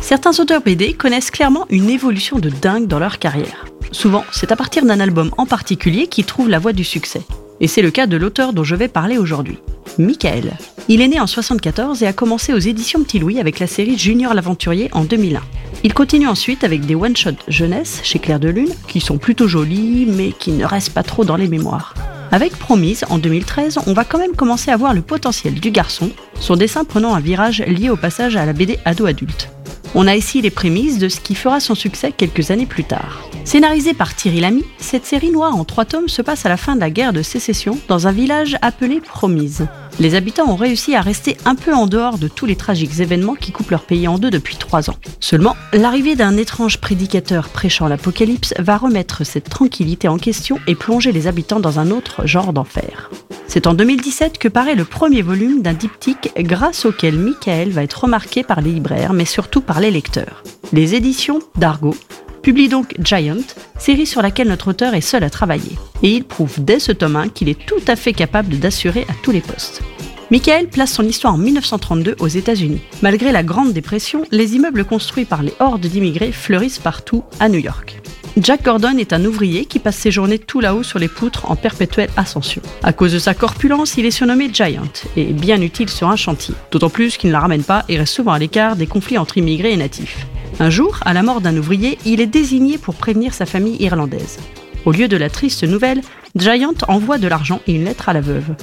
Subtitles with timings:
[0.00, 3.66] Certains auteurs BD connaissent clairement une évolution de dingue dans leur carrière.
[3.92, 7.22] Souvent, c'est à partir d'un album en particulier qu'ils trouvent la voie du succès.
[7.60, 9.58] Et c'est le cas de l'auteur dont je vais parler aujourd'hui,
[9.98, 10.52] Michael.
[10.88, 13.98] Il est né en 74 et a commencé aux éditions Petit Louis avec la série
[13.98, 15.42] Junior l'Aventurier en 2001.
[15.84, 20.06] Il continue ensuite avec des one-shots jeunesse chez Claire de Lune, qui sont plutôt jolis,
[20.08, 21.94] mais qui ne restent pas trop dans les mémoires.
[22.32, 26.10] Avec Promise, en 2013, on va quand même commencer à voir le potentiel du garçon,
[26.38, 29.50] son dessin prenant un virage lié au passage à la BD ado-adulte.
[29.94, 33.28] On a ici les prémices de ce qui fera son succès quelques années plus tard.
[33.44, 36.76] Scénarisée par Thierry Lamy, cette série noire en trois tomes se passe à la fin
[36.76, 39.66] de la guerre de sécession dans un village appelé Promise.
[39.98, 43.34] Les habitants ont réussi à rester un peu en dehors de tous les tragiques événements
[43.34, 44.96] qui coupent leur pays en deux depuis trois ans.
[45.18, 51.10] Seulement, l'arrivée d'un étrange prédicateur prêchant l'apocalypse va remettre cette tranquillité en question et plonger
[51.10, 53.10] les habitants dans un autre genre d'enfer.
[53.52, 58.04] C'est en 2017 que paraît le premier volume d'un diptyque grâce auquel Michael va être
[58.04, 60.44] remarqué par les libraires, mais surtout par les lecteurs.
[60.72, 61.96] Les éditions d'Argo
[62.42, 63.42] publient donc Giant,
[63.76, 65.76] série sur laquelle notre auteur est seul à travailler.
[66.04, 69.14] Et il prouve dès ce tome 1 qu'il est tout à fait capable d'assurer à
[69.20, 69.82] tous les postes.
[70.30, 72.82] Michael place son histoire en 1932 aux États-Unis.
[73.02, 77.58] Malgré la Grande Dépression, les immeubles construits par les hordes d'immigrés fleurissent partout à New
[77.58, 78.00] York.
[78.36, 81.56] Jack Gordon est un ouvrier qui passe ses journées tout là-haut sur les poutres en
[81.56, 82.62] perpétuelle ascension.
[82.82, 84.82] À cause de sa corpulence, il est surnommé Giant
[85.16, 86.54] et bien utile sur un chantier.
[86.70, 89.38] D'autant plus qu'il ne la ramène pas et reste souvent à l'écart des conflits entre
[89.38, 90.26] immigrés et natifs.
[90.60, 94.38] Un jour, à la mort d'un ouvrier, il est désigné pour prévenir sa famille irlandaise.
[94.84, 96.00] Au lieu de la triste nouvelle,
[96.36, 98.54] Giant envoie de l'argent et une lettre à la veuve.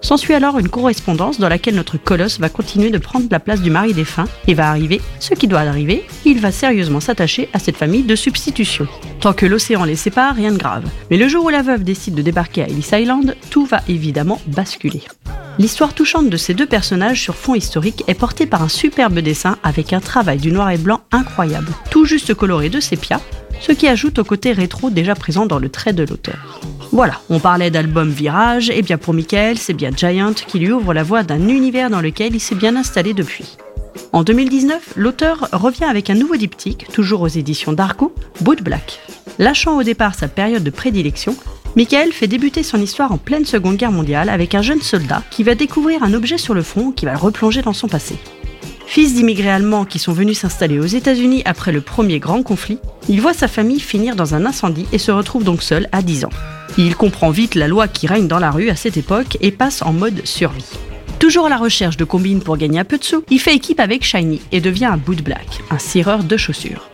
[0.00, 3.70] S'ensuit alors une correspondance dans laquelle notre colosse va continuer de prendre la place du
[3.70, 7.76] mari défunt et va arriver ce qui doit arriver, il va sérieusement s'attacher à cette
[7.76, 8.88] famille de substitution.
[9.20, 10.84] Tant que l'océan les sépare, rien de grave.
[11.10, 14.40] Mais le jour où la veuve décide de débarquer à Ellis Island, tout va évidemment
[14.46, 15.02] basculer.
[15.58, 19.58] L'histoire touchante de ces deux personnages sur fond historique est portée par un superbe dessin
[19.62, 23.20] avec un travail du noir et blanc incroyable, tout juste coloré de sépia,
[23.60, 26.60] ce qui ajoute au côté rétro déjà présent dans le trait de l'auteur.
[26.92, 30.92] Voilà, on parlait d'album Virage, et bien pour Michael, c'est bien Giant qui lui ouvre
[30.92, 33.56] la voie d'un univers dans lequel il s'est bien installé depuis.
[34.12, 39.00] En 2019, l'auteur revient avec un nouveau diptyque, toujours aux éditions d'Arco, Boot Black.
[39.38, 41.36] Lâchant au départ sa période de prédilection,
[41.76, 45.44] Michael fait débuter son histoire en pleine Seconde Guerre mondiale avec un jeune soldat qui
[45.44, 48.16] va découvrir un objet sur le front qui va le replonger dans son passé.
[48.90, 53.20] Fils d'immigrés allemands qui sont venus s'installer aux États-Unis après le premier grand conflit, il
[53.20, 56.32] voit sa famille finir dans un incendie et se retrouve donc seul à 10 ans.
[56.76, 59.82] Il comprend vite la loi qui règne dans la rue à cette époque et passe
[59.82, 60.66] en mode survie.
[61.20, 63.78] Toujours à la recherche de combines pour gagner un peu de sous, il fait équipe
[63.78, 66.89] avec Shiny et devient un boot black, un cireur de chaussures.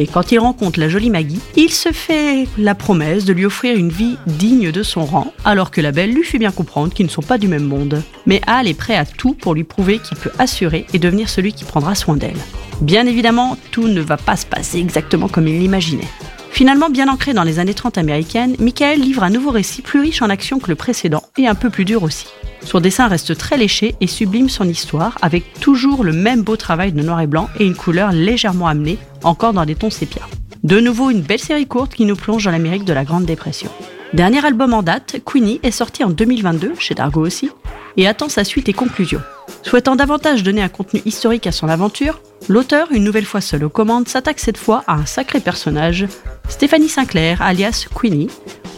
[0.00, 3.76] Et quand il rencontre la jolie Maggie, il se fait la promesse de lui offrir
[3.76, 7.06] une vie digne de son rang, alors que la belle lui fait bien comprendre qu'ils
[7.06, 8.00] ne sont pas du même monde.
[8.24, 11.52] Mais Al est prêt à tout pour lui prouver qu'il peut assurer et devenir celui
[11.52, 12.36] qui prendra soin d'elle.
[12.80, 16.08] Bien évidemment, tout ne va pas se passer exactement comme il l'imaginait.
[16.52, 20.22] Finalement bien ancré dans les années 30 américaines, Michael livre un nouveau récit plus riche
[20.22, 22.26] en action que le précédent et un peu plus dur aussi.
[22.68, 26.92] Son dessin reste très léché et sublime son histoire avec toujours le même beau travail
[26.92, 30.20] de noir et blanc et une couleur légèrement amenée, encore dans des tons sépia.
[30.64, 33.70] De nouveau une belle série courte qui nous plonge dans l'Amérique de la Grande Dépression.
[34.12, 37.48] Dernier album en date, Queenie est sorti en 2022, chez Dargo aussi,
[37.96, 39.22] et attend sa suite et conclusion.
[39.62, 42.20] Souhaitant davantage donner un contenu historique à son aventure,
[42.50, 46.06] l'auteur, une nouvelle fois seul aux commandes, s'attaque cette fois à un sacré personnage,
[46.50, 48.28] Stéphanie Sinclair, alias Queenie,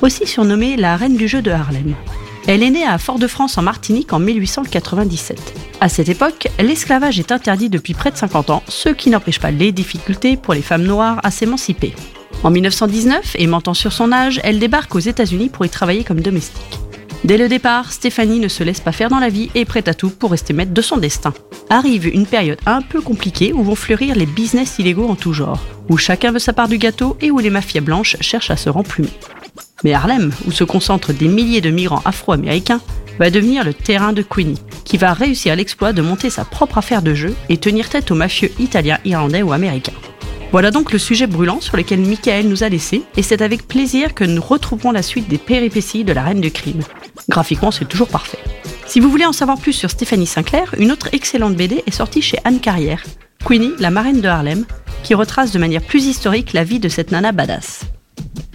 [0.00, 1.96] aussi surnommée la reine du jeu de Harlem.
[2.46, 5.54] Elle est née à Fort-de-France en Martinique en 1897.
[5.80, 9.50] À cette époque, l'esclavage est interdit depuis près de 50 ans, ce qui n'empêche pas
[9.50, 11.94] les difficultés pour les femmes noires à s'émanciper.
[12.42, 16.22] En 1919, et mentant sur son âge, elle débarque aux États-Unis pour y travailler comme
[16.22, 16.78] domestique.
[17.22, 19.88] Dès le départ, Stéphanie ne se laisse pas faire dans la vie et est prête
[19.88, 21.34] à tout pour rester maître de son destin.
[21.68, 25.60] Arrive une période un peu compliquée où vont fleurir les business illégaux en tout genre,
[25.90, 28.70] où chacun veut sa part du gâteau et où les mafias blanches cherchent à se
[28.70, 29.10] remplumer.
[29.84, 32.80] Mais Harlem, où se concentrent des milliers de migrants afro-américains,
[33.18, 37.02] va devenir le terrain de Queenie, qui va réussir l'exploit de monter sa propre affaire
[37.02, 39.92] de jeu et tenir tête aux mafieux italiens, irlandais ou américains.
[40.52, 44.14] Voilà donc le sujet brûlant sur lequel Michael nous a laissé, et c'est avec plaisir
[44.14, 46.82] que nous retrouverons la suite des péripéties de la reine du crime.
[47.28, 48.38] Graphiquement, c'est toujours parfait.
[48.86, 52.22] Si vous voulez en savoir plus sur Stéphanie Sinclair, une autre excellente BD est sortie
[52.22, 53.04] chez Anne Carrière,
[53.44, 54.64] Queenie, la marraine de Harlem,
[55.04, 57.82] qui retrace de manière plus historique la vie de cette nana badass.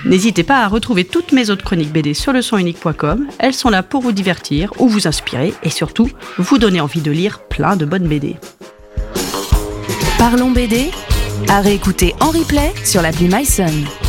[0.06, 3.28] N'hésitez pas à retrouver toutes mes autres chroniques BD sur leçonunique.com.
[3.40, 7.12] Elles sont là pour vous divertir ou vous inspirer et surtout vous donner envie de
[7.12, 8.36] lire plein de bonnes BD.
[10.19, 10.92] Parlons BD
[11.50, 14.05] à réécouter en replay sur l'appli MySon.